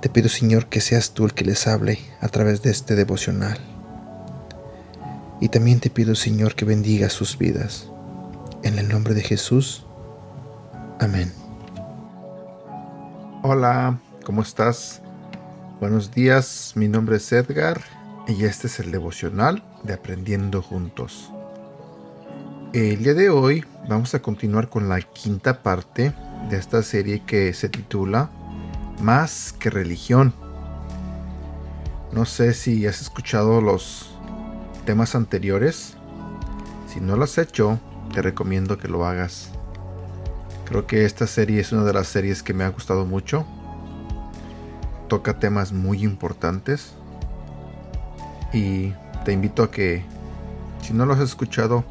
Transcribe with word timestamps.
Te 0.00 0.08
pido, 0.08 0.30
Señor, 0.30 0.66
que 0.66 0.80
seas 0.80 1.12
tú 1.12 1.26
el 1.26 1.34
que 1.34 1.44
les 1.44 1.66
hable 1.66 1.98
a 2.22 2.28
través 2.28 2.62
de 2.62 2.70
este 2.70 2.94
devocional. 2.94 3.58
Y 5.42 5.50
también 5.50 5.78
te 5.80 5.90
pido, 5.90 6.14
Señor, 6.14 6.54
que 6.54 6.64
bendiga 6.64 7.10
sus 7.10 7.36
vidas. 7.36 7.86
En 8.62 8.78
el 8.78 8.88
nombre 8.88 9.12
de 9.12 9.20
Jesús. 9.20 9.84
Amén. 10.98 11.30
Hola, 13.42 14.00
¿cómo 14.24 14.40
estás? 14.40 15.02
Buenos 15.80 16.10
días, 16.12 16.72
mi 16.76 16.88
nombre 16.88 17.16
es 17.16 17.30
Edgar 17.32 17.80
y 18.26 18.44
este 18.44 18.68
es 18.68 18.80
el 18.80 18.92
devocional 18.92 19.62
de 19.82 19.94
Aprendiendo 19.94 20.62
Juntos. 20.62 21.30
El 22.72 23.02
día 23.02 23.14
de 23.14 23.30
hoy 23.30 23.64
vamos 23.88 24.14
a 24.14 24.22
continuar 24.22 24.68
con 24.68 24.88
la 24.88 25.00
quinta 25.00 25.62
parte 25.62 26.14
de 26.48 26.56
esta 26.56 26.82
serie 26.82 27.22
que 27.26 27.52
se 27.54 27.68
titula 27.68 28.30
Más 29.00 29.54
que 29.58 29.70
religión. 29.70 30.34
No 32.12 32.26
sé 32.26 32.52
si 32.52 32.86
has 32.86 33.00
escuchado 33.00 33.62
los 33.62 34.10
temas 34.84 35.14
anteriores. 35.14 35.94
Si 36.86 37.00
no 37.00 37.16
lo 37.16 37.24
has 37.24 37.38
hecho, 37.38 37.78
te 38.12 38.20
recomiendo 38.20 38.76
que 38.76 38.88
lo 38.88 39.06
hagas. 39.06 39.52
Creo 40.66 40.86
que 40.86 41.06
esta 41.06 41.26
serie 41.26 41.60
es 41.60 41.72
una 41.72 41.84
de 41.84 41.94
las 41.94 42.08
series 42.08 42.42
que 42.42 42.52
me 42.52 42.62
ha 42.64 42.68
gustado 42.68 43.06
mucho. 43.06 43.46
Toca 45.08 45.38
temas 45.38 45.72
muy 45.72 46.02
importantes. 46.02 46.92
Y 48.52 48.92
te 49.24 49.32
invito 49.32 49.62
a 49.62 49.70
que, 49.70 50.04
si 50.82 50.92
no 50.92 51.06
los 51.06 51.18
has 51.18 51.30
escuchado, 51.30 51.84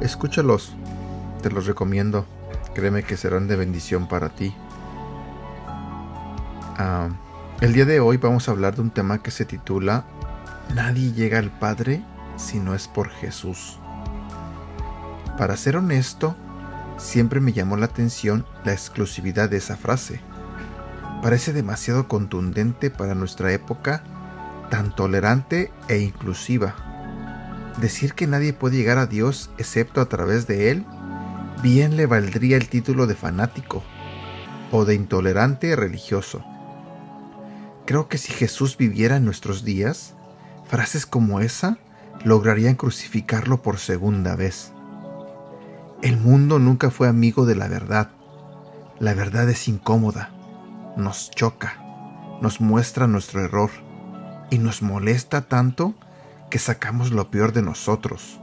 escúchalos. 0.00 0.72
Te 1.42 1.50
los 1.50 1.66
recomiendo. 1.66 2.24
Créeme 2.74 3.02
que 3.02 3.18
serán 3.18 3.46
de 3.46 3.56
bendición 3.56 4.08
para 4.08 4.30
ti. 4.30 4.54
Ah, 6.78 7.10
el 7.60 7.74
día 7.74 7.84
de 7.84 8.00
hoy 8.00 8.16
vamos 8.16 8.48
a 8.48 8.52
hablar 8.52 8.74
de 8.74 8.80
un 8.80 8.90
tema 8.90 9.22
que 9.22 9.30
se 9.30 9.44
titula 9.44 10.04
Nadie 10.74 11.12
llega 11.12 11.38
al 11.38 11.50
Padre 11.50 12.02
si 12.36 12.58
no 12.58 12.74
es 12.74 12.88
por 12.88 13.10
Jesús. 13.10 13.78
Para 15.36 15.56
ser 15.56 15.76
honesto, 15.76 16.34
siempre 16.96 17.40
me 17.40 17.52
llamó 17.52 17.76
la 17.76 17.86
atención 17.86 18.46
la 18.64 18.72
exclusividad 18.72 19.50
de 19.50 19.58
esa 19.58 19.76
frase. 19.76 20.20
Parece 21.22 21.52
demasiado 21.52 22.08
contundente 22.08 22.90
para 22.90 23.14
nuestra 23.14 23.52
época, 23.52 24.02
tan 24.70 24.94
tolerante 24.94 25.70
e 25.88 25.98
inclusiva. 25.98 26.74
Decir 27.80 28.14
que 28.14 28.26
nadie 28.26 28.54
puede 28.54 28.76
llegar 28.76 28.96
a 28.96 29.06
Dios 29.06 29.50
excepto 29.58 30.00
a 30.00 30.06
través 30.06 30.46
de 30.46 30.70
Él, 30.70 30.86
bien 31.62 31.96
le 31.96 32.06
valdría 32.06 32.56
el 32.56 32.68
título 32.68 33.06
de 33.06 33.14
fanático 33.14 33.82
o 34.70 34.86
de 34.86 34.94
intolerante 34.94 35.76
religioso. 35.76 36.42
Creo 37.92 38.08
que 38.08 38.16
si 38.16 38.32
Jesús 38.32 38.78
viviera 38.78 39.16
en 39.16 39.26
nuestros 39.26 39.64
días, 39.64 40.14
frases 40.66 41.04
como 41.04 41.40
esa 41.40 41.76
lograrían 42.24 42.74
crucificarlo 42.74 43.60
por 43.60 43.76
segunda 43.76 44.34
vez. 44.34 44.72
El 46.00 46.16
mundo 46.16 46.58
nunca 46.58 46.90
fue 46.90 47.06
amigo 47.06 47.44
de 47.44 47.54
la 47.54 47.68
verdad. 47.68 48.08
La 48.98 49.12
verdad 49.12 49.46
es 49.50 49.68
incómoda, 49.68 50.30
nos 50.96 51.30
choca, 51.32 52.38
nos 52.40 52.62
muestra 52.62 53.06
nuestro 53.06 53.44
error 53.44 53.68
y 54.50 54.56
nos 54.56 54.80
molesta 54.80 55.42
tanto 55.42 55.94
que 56.48 56.58
sacamos 56.58 57.10
lo 57.10 57.30
peor 57.30 57.52
de 57.52 57.60
nosotros. 57.60 58.40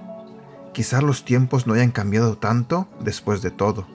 Quizá 0.76 1.02
los 1.02 1.26
tiempos 1.26 1.66
no 1.66 1.74
hayan 1.74 1.90
cambiado 1.90 2.38
tanto 2.38 2.88
después 3.00 3.42
de 3.42 3.50
todo. 3.50 3.88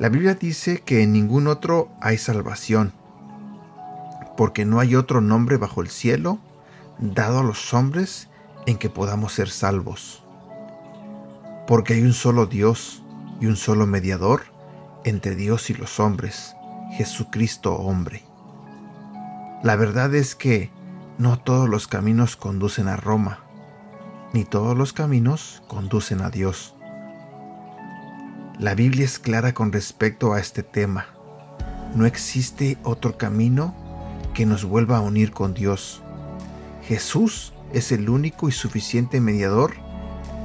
La 0.00 0.08
Biblia 0.08 0.34
dice 0.34 0.82
que 0.84 1.04
en 1.04 1.12
ningún 1.12 1.46
otro 1.46 1.90
hay 2.00 2.18
salvación, 2.18 2.92
porque 4.36 4.64
no 4.64 4.80
hay 4.80 4.94
otro 4.94 5.20
nombre 5.20 5.56
bajo 5.56 5.82
el 5.82 5.88
cielo 5.88 6.38
dado 6.98 7.40
a 7.40 7.42
los 7.42 7.72
hombres 7.74 8.28
en 8.66 8.78
que 8.78 8.90
podamos 8.90 9.32
ser 9.32 9.48
salvos 9.48 10.22
porque 11.66 11.94
hay 11.94 12.02
un 12.02 12.12
solo 12.12 12.46
Dios 12.46 13.02
y 13.40 13.46
un 13.46 13.56
solo 13.56 13.86
mediador 13.86 14.42
entre 15.04 15.34
Dios 15.34 15.70
y 15.70 15.74
los 15.74 16.00
hombres, 16.00 16.54
Jesucristo 16.92 17.74
hombre. 17.74 18.22
La 19.62 19.76
verdad 19.76 20.14
es 20.14 20.34
que 20.34 20.70
no 21.18 21.38
todos 21.38 21.68
los 21.68 21.88
caminos 21.88 22.36
conducen 22.36 22.88
a 22.88 22.96
Roma, 22.96 23.40
ni 24.32 24.44
todos 24.44 24.76
los 24.76 24.92
caminos 24.92 25.62
conducen 25.68 26.20
a 26.22 26.30
Dios. 26.30 26.74
La 28.58 28.74
Biblia 28.74 29.04
es 29.04 29.18
clara 29.18 29.54
con 29.54 29.72
respecto 29.72 30.34
a 30.34 30.40
este 30.40 30.62
tema. 30.62 31.06
No 31.94 32.06
existe 32.06 32.78
otro 32.82 33.18
camino 33.18 33.74
que 34.34 34.46
nos 34.46 34.64
vuelva 34.64 34.98
a 34.98 35.00
unir 35.00 35.32
con 35.32 35.54
Dios. 35.54 36.02
Jesús 36.82 37.52
es 37.72 37.92
el 37.92 38.08
único 38.08 38.48
y 38.48 38.52
suficiente 38.52 39.20
mediador 39.20 39.74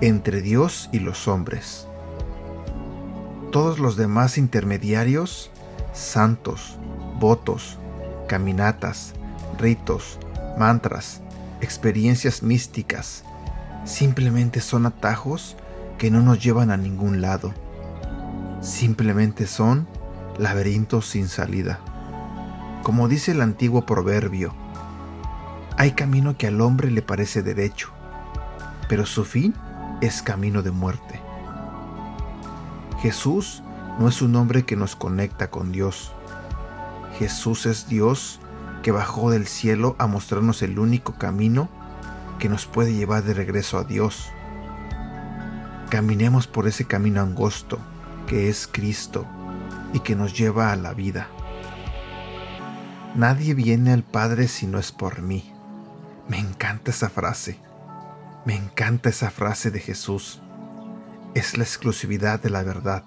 entre 0.02 0.42
Dios 0.42 0.90
y 0.92 1.00
los 1.00 1.28
hombres. 1.28 1.88
Todos 3.52 3.80
los 3.80 3.96
demás 3.96 4.38
intermediarios, 4.38 5.52
santos, 5.94 6.78
votos, 7.20 7.78
caminatas, 8.28 9.14
ritos, 9.58 10.20
mantras, 10.58 11.22
experiencias 11.62 12.44
místicas, 12.44 13.24
simplemente 13.86 14.62
son 14.62 14.86
atajos 14.86 15.56
que 15.98 16.12
no 16.12 16.22
nos 16.22 16.44
llevan 16.44 16.72
a 16.72 16.78
ningún 16.78 17.22
lado. 17.22 17.54
Simplemente 18.62 19.48
son 19.48 19.88
laberintos 20.38 21.08
sin 21.08 21.28
salida. 21.28 21.80
Como 22.84 23.08
dice 23.08 23.32
el 23.32 23.42
antiguo 23.42 23.86
proverbio, 23.86 24.54
hay 25.78 25.92
camino 25.92 26.38
que 26.38 26.48
al 26.48 26.62
hombre 26.62 26.90
le 26.90 27.02
parece 27.02 27.44
derecho, 27.44 27.90
pero 28.90 29.06
su 29.06 29.26
fin 29.26 29.54
es 30.02 30.22
camino 30.22 30.64
de 30.64 30.72
muerte. 30.72 31.22
Jesús 33.00 33.62
no 34.00 34.08
es 34.08 34.22
un 34.22 34.36
hombre 34.36 34.64
que 34.64 34.76
nos 34.76 34.96
conecta 34.96 35.50
con 35.50 35.72
Dios. 35.72 36.14
Jesús 37.20 37.66
es 37.66 37.88
Dios 37.88 38.40
que 38.82 38.92
bajó 38.92 39.32
del 39.32 39.48
cielo 39.48 39.96
a 40.00 40.08
mostrarnos 40.08 40.62
el 40.62 40.80
único 40.80 41.14
camino 41.14 41.70
que 42.40 42.50
nos 42.50 42.66
puede 42.66 42.94
llevar 42.94 43.24
de 43.24 43.34
regreso 43.34 43.78
a 43.78 43.84
Dios. 43.84 44.30
Caminemos 45.90 46.48
por 46.48 46.68
ese 46.68 46.86
camino 46.86 47.22
angosto 47.22 47.80
que 48.28 48.50
es 48.50 48.68
Cristo 48.72 49.26
y 49.94 50.00
que 50.00 50.16
nos 50.16 50.38
lleva 50.38 50.72
a 50.72 50.76
la 50.76 50.94
vida. 50.94 51.28
Nadie 53.18 53.56
viene 53.56 53.94
al 53.94 54.04
Padre 54.04 54.48
si 54.48 54.68
no 54.68 54.78
es 54.78 54.92
por 54.92 55.24
mí. 55.24 55.52
Me 56.28 56.38
encanta 56.38 56.92
esa 56.92 57.10
frase. 57.10 57.58
Me 58.46 58.56
encanta 58.56 59.10
esa 59.10 59.32
frase 59.32 59.72
de 59.72 59.80
Jesús. 59.80 60.40
Es 61.34 61.58
la 61.58 61.64
exclusividad 61.64 62.40
de 62.40 62.52
la 62.52 62.62
verdad, 62.62 63.04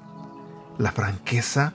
la 0.79 0.91
franqueza 0.91 1.75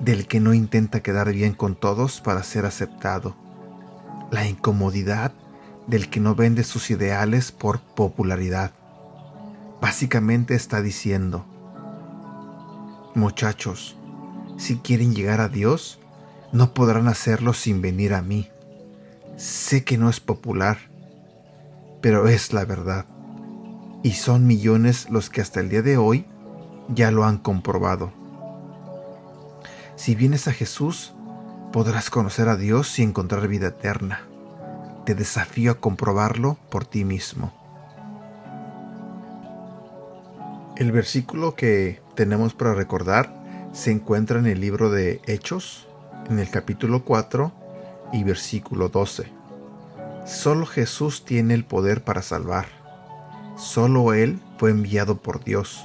del 0.00 0.26
que 0.26 0.40
no 0.40 0.54
intenta 0.54 1.02
quedar 1.02 1.30
bien 1.30 1.52
con 1.52 1.76
todos 1.76 2.22
para 2.22 2.42
ser 2.42 2.64
aceptado, 2.64 3.36
la 4.30 4.48
incomodidad 4.48 5.32
del 5.86 6.08
que 6.08 6.20
no 6.20 6.34
vende 6.34 6.64
sus 6.64 6.90
ideales 6.90 7.52
por 7.52 7.80
popularidad. 7.80 8.72
Básicamente 9.82 10.54
está 10.54 10.80
diciendo, 10.80 11.44
muchachos, 13.14 13.94
si 14.56 14.78
quieren 14.78 15.14
llegar 15.14 15.42
a 15.42 15.50
Dios, 15.50 16.00
no 16.52 16.74
podrán 16.74 17.08
hacerlo 17.08 17.52
sin 17.52 17.82
venir 17.82 18.14
a 18.14 18.22
mí. 18.22 18.48
Sé 19.36 19.84
que 19.84 19.98
no 19.98 20.08
es 20.08 20.20
popular, 20.20 20.78
pero 22.00 22.28
es 22.28 22.52
la 22.52 22.64
verdad. 22.64 23.06
Y 24.02 24.12
son 24.12 24.46
millones 24.46 25.10
los 25.10 25.30
que 25.30 25.40
hasta 25.40 25.60
el 25.60 25.68
día 25.68 25.82
de 25.82 25.96
hoy 25.96 26.26
ya 26.88 27.10
lo 27.10 27.24
han 27.24 27.38
comprobado. 27.38 28.12
Si 29.96 30.14
vienes 30.14 30.46
a 30.46 30.52
Jesús, 30.52 31.14
podrás 31.72 32.10
conocer 32.10 32.48
a 32.48 32.56
Dios 32.56 32.98
y 32.98 33.02
encontrar 33.02 33.48
vida 33.48 33.68
eterna. 33.68 34.22
Te 35.04 35.14
desafío 35.14 35.72
a 35.72 35.80
comprobarlo 35.80 36.58
por 36.70 36.84
ti 36.84 37.04
mismo. 37.04 37.52
El 40.76 40.92
versículo 40.92 41.54
que 41.54 42.02
tenemos 42.14 42.52
para 42.52 42.74
recordar 42.74 43.34
se 43.72 43.90
encuentra 43.90 44.38
en 44.38 44.46
el 44.46 44.60
libro 44.60 44.90
de 44.90 45.22
Hechos, 45.26 45.85
en 46.30 46.38
el 46.38 46.50
capítulo 46.50 47.04
4 47.04 47.52
y 48.12 48.24
versículo 48.24 48.88
12. 48.88 49.30
Solo 50.26 50.66
Jesús 50.66 51.24
tiene 51.24 51.54
el 51.54 51.64
poder 51.64 52.02
para 52.02 52.22
salvar. 52.22 52.66
Solo 53.56 54.12
Él 54.12 54.40
fue 54.58 54.70
enviado 54.70 55.18
por 55.18 55.44
Dios. 55.44 55.84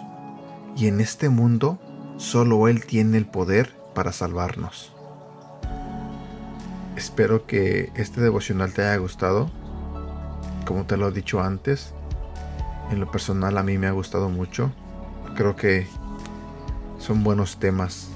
Y 0.75 0.87
en 0.87 0.99
este 0.99 1.29
mundo, 1.29 1.79
solo 2.17 2.67
Él 2.67 2.85
tiene 2.85 3.17
el 3.17 3.27
poder 3.27 3.75
para 3.93 4.11
salvarnos. 4.11 4.93
Espero 6.95 7.45
que 7.45 7.91
este 7.95 8.21
devocional 8.21 8.73
te 8.73 8.83
haya 8.83 8.97
gustado. 8.97 9.51
Como 10.65 10.85
te 10.85 10.97
lo 10.97 11.09
he 11.09 11.11
dicho 11.11 11.41
antes, 11.41 11.93
en 12.91 12.99
lo 12.99 13.11
personal 13.11 13.57
a 13.57 13.63
mí 13.63 13.77
me 13.77 13.87
ha 13.87 13.91
gustado 13.91 14.29
mucho. 14.29 14.71
Creo 15.35 15.55
que 15.55 15.87
son 16.99 17.23
buenos 17.23 17.57
temas 17.57 18.09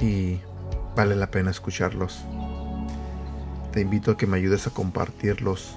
y 0.00 0.40
vale 0.94 1.16
la 1.16 1.30
pena 1.30 1.50
escucharlos. 1.50 2.24
Te 3.72 3.80
invito 3.80 4.12
a 4.12 4.16
que 4.16 4.26
me 4.26 4.36
ayudes 4.36 4.66
a 4.66 4.70
compartirlos 4.70 5.74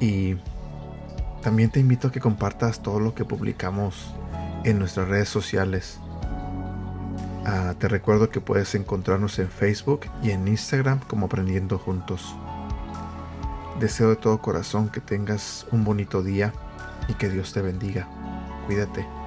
y 0.00 0.36
también 1.42 1.70
te 1.70 1.80
invito 1.80 2.08
a 2.08 2.12
que 2.12 2.20
compartas 2.20 2.82
todo 2.82 3.00
lo 3.00 3.14
que 3.14 3.24
publicamos 3.24 4.14
en 4.64 4.78
nuestras 4.78 5.08
redes 5.08 5.28
sociales. 5.28 5.98
Ah, 7.44 7.74
te 7.78 7.88
recuerdo 7.88 8.30
que 8.30 8.40
puedes 8.40 8.74
encontrarnos 8.74 9.38
en 9.38 9.48
Facebook 9.48 10.02
y 10.22 10.30
en 10.30 10.46
Instagram 10.46 11.00
como 11.00 11.26
Aprendiendo 11.26 11.78
Juntos. 11.78 12.34
Deseo 13.80 14.10
de 14.10 14.16
todo 14.16 14.40
corazón 14.40 14.90
que 14.90 15.00
tengas 15.00 15.66
un 15.72 15.84
bonito 15.84 16.22
día 16.22 16.52
y 17.08 17.14
que 17.14 17.28
Dios 17.28 17.52
te 17.52 17.62
bendiga. 17.62 18.06
Cuídate. 18.66 19.21